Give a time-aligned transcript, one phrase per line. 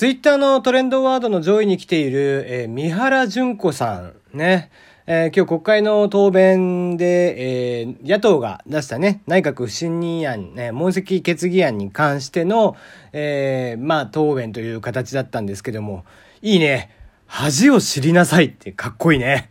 [0.00, 4.14] ツイッターのトレンドワードの上位に来ている、えー、三原淳子さん。
[4.32, 4.70] ね。
[5.06, 12.78] えー、今日国会の答弁で、えー、野党が出したね、内閣不信任案、ね、問責決議案に関しての、
[13.12, 16.06] えー、まあ、答弁という形だったんですけども、
[16.40, 16.96] いいね。
[17.26, 19.50] 恥を知りなさいってかっこいいね。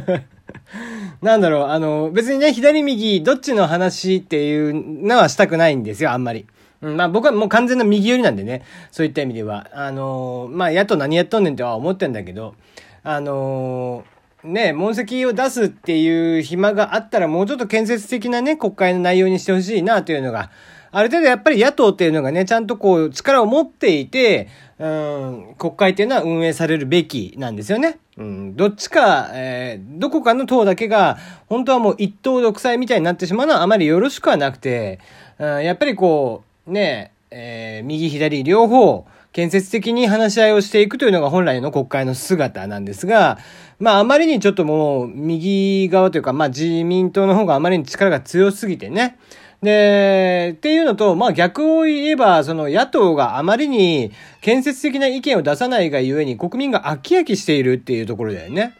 [1.22, 6.44] なんだろう、あの、別にね、左右、どっちの話っていうのはしたくないんですよ、あんまり。
[6.82, 9.68] うん、まあ僕はもう完全な右寄りなんでね、そういった意味では。
[9.72, 12.54] あのー、まあ野党何やっとんねんとは思ってんだけど、
[13.02, 20.50] あのー、ね、問責を出すっていう暇があったらもうちょっと建設的なね、国会の内容にしてほしいなというのが、
[20.90, 27.98] ある程度やっぱり野党っていうのがね、ちゃんとこう力を持っていて、うん、国会っていうのは運営されるべきなんですよね。
[28.16, 34.98] うん、どっちか、えー、どこかの党だけが、本当はもう一党独裁みたいになってしまうのはあまりよろしくはなくて、
[35.38, 43.38] うん、やっぱりこう、ね、えー、右左両方、建設的に話し合いをしていくというのが本来の国会の姿なんですが、
[43.78, 49.18] まああまりにちょっともう右側というか、まあ自民党の方があまりに力が強すぎてね、
[49.62, 58.74] で、っていうのと、まあ逆を言えば、その野党があまりに建設的な意見を出さないがゆえに国民が飽き飽きしているっていうところだよね。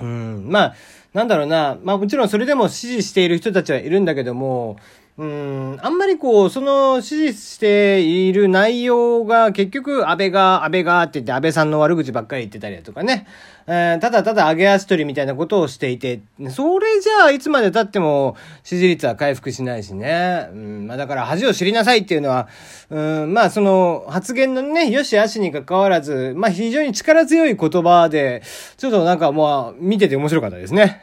[0.00, 0.74] うん、まあ、
[1.12, 4.76] なんだろうな、まあもちろんそれでも支持している人たちはいるんだけども、
[5.18, 13.26] うん、あんまりこう、その支持している内容が結局安倍が、安倍がって言って安倍さんの悪口ばっかり言ってたりだとかね、
[13.66, 20.48] えー、ただただ上げ足取りみたいなことをしていて、それじゃあいつまで経っても支持率は回復しないしね。
[20.52, 22.48] うん、まあだから恥を知りなさいっていうのは、
[22.88, 28.42] うん、まあその発言のね、よし悪しに関わらず、まあ非常に力強い言葉で、
[28.76, 31.00] ちょっとなんかもう見てて面白かったですね。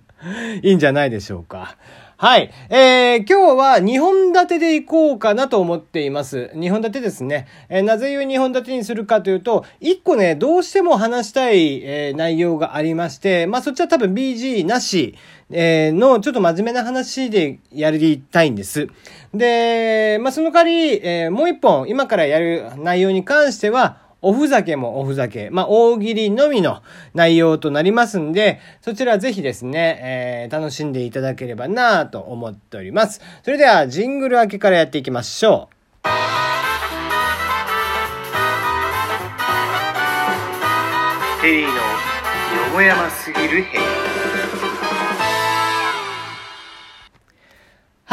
[0.62, 1.76] いいんじゃないでしょうか。
[2.20, 2.50] はい。
[2.68, 6.50] えー、今日は2本立てでいこうかなと思っています。
[6.54, 7.48] 2本立てですね。
[7.70, 15.14] えー、なぜいう2本立てにするかというと、1個ね、どうしても話したい、えー、内容がありまして、まあそっちは多分 BG なし、
[15.50, 18.88] えー、のちょっと真面目な話でやりたいんです。
[19.32, 26.82] で、まあその代わり、えー、もう1本今からやる内容に関しては、おふざけもおふざけ、まあ、大喜利のみの
[27.14, 33.20] 内容となりますんで、そちらぜひですね、えー、楽しんでいただければなと思っております。
[33.42, 35.80] それでは、ジングル明けからやっていきましょう。
[41.42, 41.74] テリーのよ
[42.74, 43.99] もやますぎる部屋。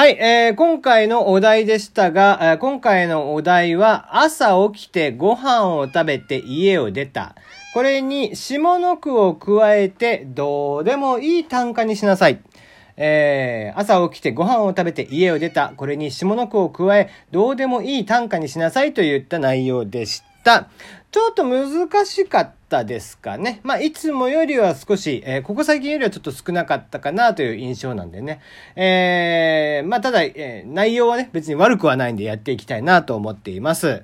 [0.07, 7.35] はい、えー、今回のお題でしたが、えー、今回のお題は、朝起きてご飯を食べて家を出た。
[7.73, 12.39] これに下の句を加えて、どうでもいい単価にしなさい。
[12.95, 15.73] えー、朝起きてご飯を食べて家を出た。
[15.75, 20.69] これに下の句を加え、どうでもいい単価にしなさいといった内容でした。
[21.11, 23.59] ちょっと難しかったですかね。
[23.63, 28.41] まあ、いつもよりは少し、えー、ここ最近よりはちょっと少なかったかなという印象なんでね。
[28.75, 34.03] えー、まあ、ただ、えー、内容はね、別に悪くはないんでやっていきたいなと思っています。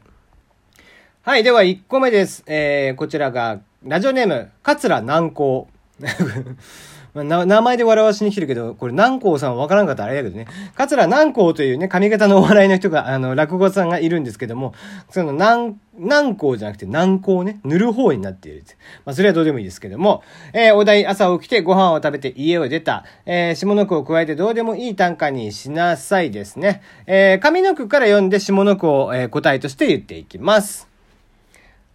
[1.23, 2.44] はい、では1個目です。
[2.47, 5.66] えー、こちらが、ラジオネーム、桂南光。
[7.14, 10.48] 名前で笑わしに来てるけど、これ南光さんはわからんかったらあれだけどね。
[10.74, 14.74] 桂南光というね、髪型のお笑いの人が、あの、落語さんがいるんですけども、
[15.12, 18.64] その南、南光じゃなくて南光ね、塗る方になっている。
[19.06, 26.82] まあ、それはどうでもいいですけども、えー、お題朝起きてご飯を食べて家を出た、えー、下の句を加えてどうでもいい短歌にしなさいですね。
[27.06, 30.88] えー、上の句から読んで下の句を、え、答えとして言っていきます。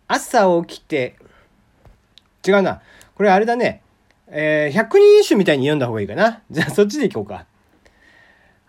[0.06, 1.16] 朝起きて、
[2.46, 2.82] 違うな。
[3.16, 3.82] これあれだね。
[4.30, 6.42] えー、百人一首みたいに読んだ方がいいかな。
[6.50, 7.46] じゃあそっちでいこうか。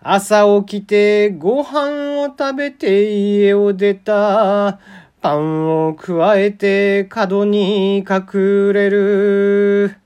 [0.02, 4.80] 朝起きてご飯を食べて家を出た。
[5.22, 9.98] パンを加えて角に隠れる。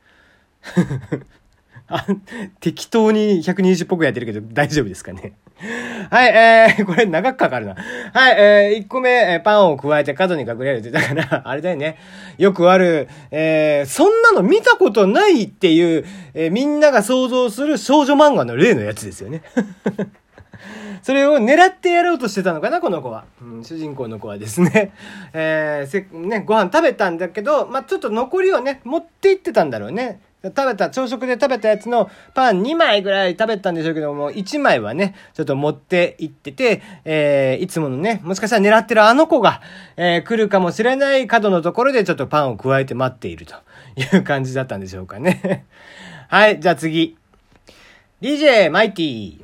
[1.87, 2.07] あ、
[2.59, 5.33] 適当に120っぽくやってるけど大丈夫ですかね。
[6.09, 7.75] はい、えー、 これ長くかかるな。
[8.13, 10.91] はい、えー、1個目、えー、パンを加えて角に隠れるって。
[10.91, 11.97] だから、 あれだよね。
[12.37, 19.41] よくある、えー、そんなの見たことないっていう、えー、みんなが想像する少女漫画の例のやつですよね。
[21.01, 23.25] それを狙ってやろうとしてたのかな、この子は。
[23.41, 24.93] うん、主人公の子はですね。
[25.33, 30.21] えー、せ、ね、ご飯食べたんだけど、まあ、ちょっと残りをね、持って行ってたんだろうね。
[30.43, 39.61] 食べた、朝食で食べたやつのパン2枚ぐらい食べたんでしょうけども、1枚はね、ちょっと持って行ってて、えー、いつものね、もしかしたら狙ってるあの子が、
[39.95, 43.55] えー、来るかもしれない角のところでちょっとパンを加えて待っていると
[43.95, 45.65] いう感じだったんでしょうかね。
[46.27, 47.17] はい、じゃあ次。
[48.21, 49.41] DJ マイティ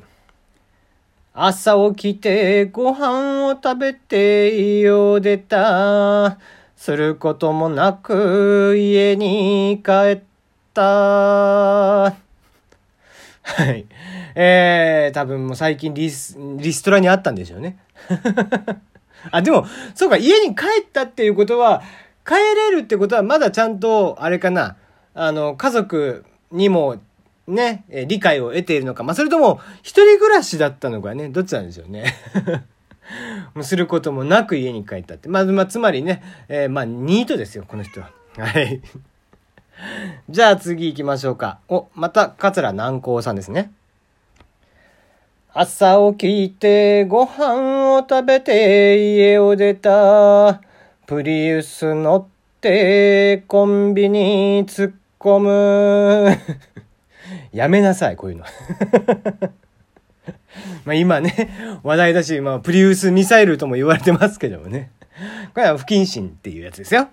[1.34, 6.38] 朝起きてご飯を食べて家を出た。
[6.80, 10.29] することもなく家に帰った。
[10.80, 12.16] は
[13.72, 13.86] い。
[14.36, 17.78] えー、多分もう最近リス、リストラにあったんでしょうね。
[19.32, 19.66] あ、でも、
[19.96, 21.82] そうか、家に帰ったっていうことは、
[22.26, 24.78] 帰れるってことはまだちゃんと、あれかな、
[25.14, 26.98] あの、家族にも、
[27.48, 29.04] ね、理解を得ているのか。
[29.04, 32.16] まあ、それとも、一人暮らしだったのかね、どっちなんでしょうね。
[33.56, 35.28] もうすることもなく家に帰ったって。
[35.28, 38.12] まあ、まあ、つまりね、えー、まあ、ニートですよ、この人は。
[38.38, 38.82] はい。
[40.30, 41.60] じゃあ次行きましょうか。
[41.70, 43.72] お、また、桂南光さんですね。
[45.54, 50.62] 朝起きてご飯を食べて家を出た。
[51.08, 52.26] プリウス乗っ
[52.62, 56.38] てコンビニ突っ込む。
[57.52, 58.46] やめなさい、こういうの。
[60.86, 64.92] まあ今ね、話題だし、まあプリウスミサイルとも言われてますけどもね。
[65.54, 67.10] これは不謹慎っていうやつですよ。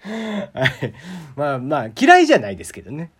[0.00, 0.94] はい。
[1.36, 3.10] まあまあ、嫌いじゃないですけどね。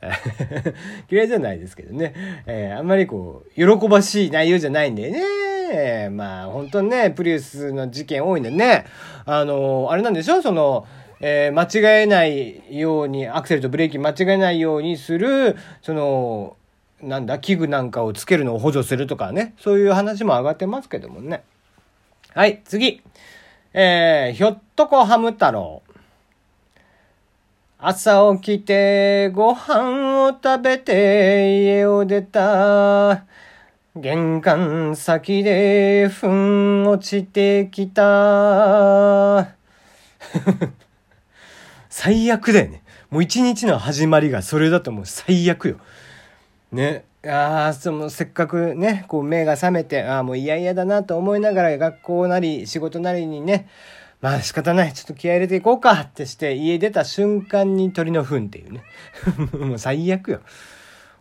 [1.11, 2.15] 嫌いじゃないですけどね。
[2.47, 6.09] えー、あんまりこう、喜ばしい内容じゃないんでね。
[6.11, 8.87] まあ、本当にね、プリウスの事件多いんでね。
[9.27, 10.41] あの、あれなんでしょ？
[10.41, 10.87] その、
[11.21, 16.57] えー、間違えないように、アクセルとブレーキ間違えないようにする、その、
[17.03, 19.55] なんだ、器具なんかをつけるのを補助するとかね。
[19.59, 21.43] そういう話も上がってますけどもね。
[22.35, 23.03] はい、次。
[23.75, 25.83] えー、ひょっとこハム太郎。
[27.81, 33.25] 朝起きてご飯を食べて家を出た。
[33.95, 39.55] 玄関先で糞落ちてきた。
[41.89, 42.83] 最悪だよね。
[43.11, 45.77] もう一日の始まりがそれだともう最悪よ。
[46.73, 47.05] ね。
[47.25, 53.69] ああ、そのせっかくね、こう目が覚めて、ああ、もう嫌々だなと思いながら学校なり仕事なりにね、
[54.21, 54.93] まあ仕方ない。
[54.93, 58.83] ちょっと気合入れていこうかってして家出た瞬間に鳥の糞っていうね。
[59.59, 60.41] もう最悪よ。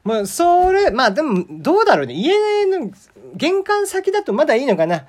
[0.03, 2.13] まあそれ、まあでもどうだろうね。
[2.13, 2.91] 家の
[3.35, 5.05] 玄関先だとまだいいのかな。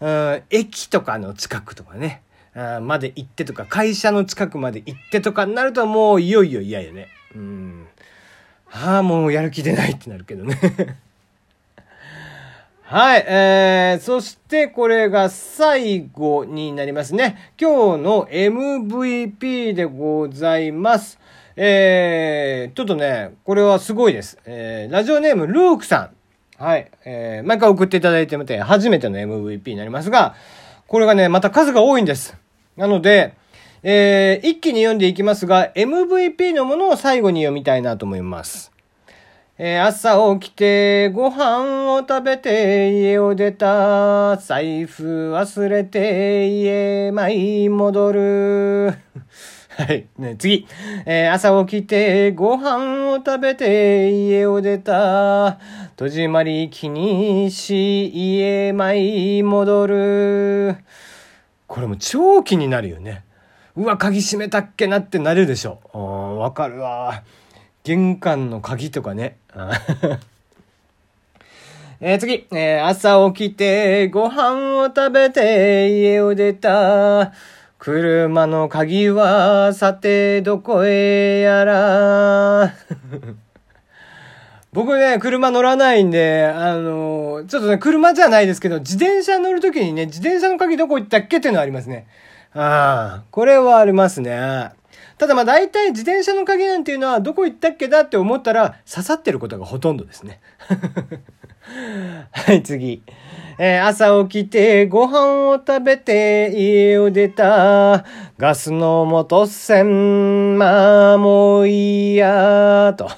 [0.00, 2.22] うん、駅とかの近くとかね。
[2.54, 7.08] あまで行ってとか、会社の近くまで行ってとかになるともういよいよ嫌よね。
[7.34, 7.86] うん。
[8.72, 10.58] ああ、もうやる気出ないってなるけどね。
[12.88, 17.52] はい、えー、そしてこれが最後になりますね。
[17.60, 21.18] 今日の MVP でございます。
[21.56, 24.38] えー、ちょっとね、これはすごいです。
[24.44, 26.12] えー、ラジオネームルークさ
[26.58, 26.62] ん。
[26.62, 30.36] はい、えー、毎回送っていただいてみて、初めての MVP になりますが、
[30.86, 32.36] これがね、また数が多いんです。
[32.76, 33.34] なので、
[33.82, 38.70] えー、一気に読んでいきますが、MVP のものを最後に読みたいなと思います。
[39.58, 44.36] え、朝起きてご飯を食べて家を出た。
[44.36, 48.94] 財布忘れて家舞い戻る。
[49.78, 50.08] はい。
[50.18, 50.66] ね、次。
[51.06, 55.58] えー、朝起きてご飯を食べて家を出た。
[55.96, 60.76] 戸締まり気にし家舞い戻る。
[61.66, 63.24] これも超気になるよね。
[63.74, 65.80] うわ、鍵閉めたっけなってなるでしょ。
[66.38, 67.22] わかるわ。
[67.86, 69.36] 玄関の鍵とかね。
[72.00, 77.32] え、次、えー、朝起きてご飯を食べて家を出た。
[77.78, 82.72] 車の鍵はさてどこへやら。
[84.74, 92.08] 僕ね、車乗らないんで、あのー、ちょっとね、車じゃないですけど、自転車乗るときにね、自転車の鍵どこ行ったっけっていうのはありますね。
[92.52, 94.70] ああ、これはありますね。
[95.18, 100.40] ただまあ大体自転車の鍵なんていうのはどこ行ったっけだって思ったら刺さってることがほとんどですね。
[102.32, 103.02] はい、次。
[103.58, 108.04] えー、朝起きてご飯を食べて家を出た。
[108.38, 113.08] ガスの元栓、まあもういいやと。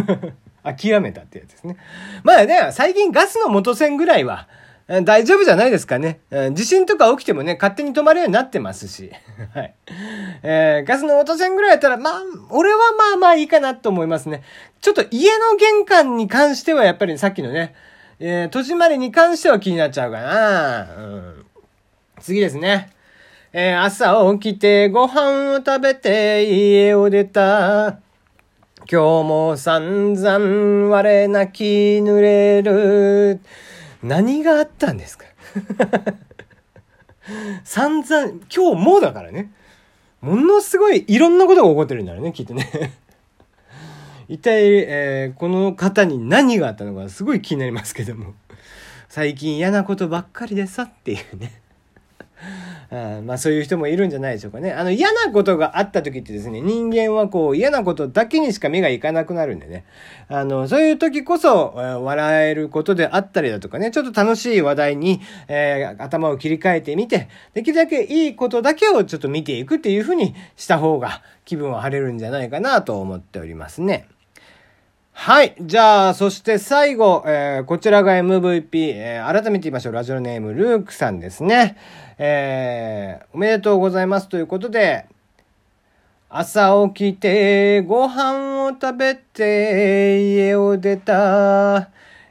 [0.62, 1.76] 諦めたってやつですね。
[2.22, 4.46] まあね、最近ガスの元栓ぐらいは、
[4.88, 6.20] 大丈夫じゃないですかね。
[6.52, 9.10] 地震とか起きてもね、勝手に止まるようになってますし。
[9.54, 9.74] はい。
[10.42, 14.42] えー、ガスの落と線ぐらいやったら、まあ、俺はまあまあいいかなと思いますね。
[14.80, 17.74] ちょっと家の玄関に関してはやっぱりさっきのね、
[18.18, 20.88] えー、戸締まりに関しては気になっちゃうかな。
[20.96, 21.46] うん。
[22.20, 22.90] 次ですね。
[23.52, 27.98] えー、朝起きてご飯を食べて家を出た。
[28.90, 31.64] 今日も散々我泣き
[32.02, 33.40] 濡れる。
[34.02, 35.26] 何があったんですか？
[37.64, 39.52] 散々、今日もだからね。
[40.20, 42.92] ものすごいいろんなことが起こってるんだろうね、きっとね。
[44.28, 48.34] 一体、えー、この方に何があったのかすごい気になりますけども。
[49.08, 51.60] 最近嫌なことばっかりでさっていうね。
[52.94, 54.70] あまあそういう人もいるんじゃないでしょうかね。
[54.70, 59.86] あの嫌なことがあった時ってですね、人間はこう嫌なことだけにしか目がいかなくなるんでね。
[60.28, 74.06] あの、そういう時こそ、笑えることであったりだとかね、ちょっと楽しい話題に、えー、頭を切り替えてみて、できるだけいいことだけをちょっと見ていくっていうふうにした方が気分は晴れるんじゃないかなと思っておりますね。
[75.12, 75.54] はい。
[75.60, 79.92] じゃあ、そして最後、えー、こちらが MVP、えー、改めて言いましょう。
[79.92, 81.76] ラジオネーム、ルークさんですね。
[82.18, 85.06] えー、おめでとうございますということで、
[86.28, 91.90] 朝起きてご飯を食べて家を出た。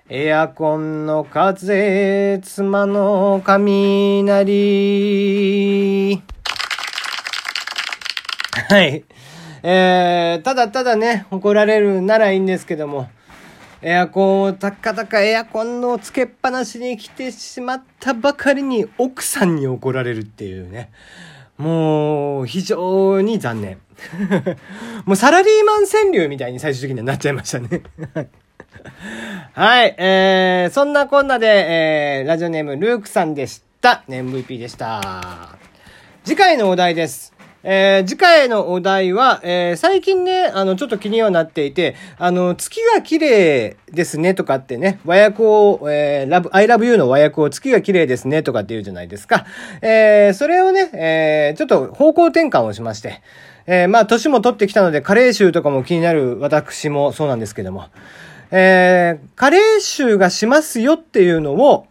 [0.09, 4.41] エアコンの風、妻の雷。
[8.69, 9.05] はい。
[9.63, 13.09] えー、ただただね、怒られるならいいんですけども、
[13.83, 20.91] エアコンをたかたかエアコンのつけっぱなしに来てしまったばかりに奥さんに怒られるっていうね。
[21.57, 23.79] もう、非常に残念。
[25.05, 27.81] もうサラリーマン川柳みたいに最終的にはなっちゃいましたね。
[29.53, 34.03] はい、えー、そんなこんなで、えー、ラジオネームルークさんでした。
[34.07, 35.57] MVP でした。
[36.23, 37.33] 次回のお題です。
[37.63, 49.45] えー、次回のお題は、えー、最近ね、あの、ちょっと気にはなっていて、あの、月が綺麗ですねとかってね、和訳を、えー、ラブ、I love you の和訳を月が綺麗ですねとかって言うじゃないですか。
[49.81, 53.21] えー、それをね、えー、ちょっと方向転換をしまして、
[53.67, 57.85] えー、まあ、年も取ってきたので、加齢臭とかも気になる私もそうなんですけども、
[58.49, 61.85] えー、加齢臭がしますよっていうのを、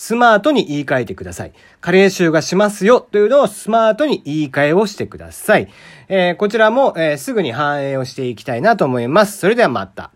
[0.00, 1.52] スマートに言い換えてください。
[1.82, 5.68] 加齢臭がしますよというのをスマートに言い換えをしてください。
[6.08, 9.36] えー、こちらも、えー、すぐに反映をしていきたいなと思います。
[9.36, 10.10] それではまた。